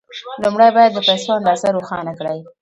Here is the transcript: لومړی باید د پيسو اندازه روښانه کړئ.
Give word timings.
لومړی 0.43 0.69
باید 0.75 0.91
د 0.93 0.99
پيسو 1.09 1.29
اندازه 1.39 1.67
روښانه 1.77 2.11
کړئ. 2.19 2.37